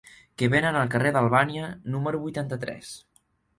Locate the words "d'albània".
1.17-1.69